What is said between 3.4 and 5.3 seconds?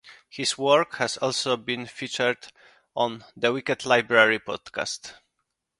Wicked Library" podcast.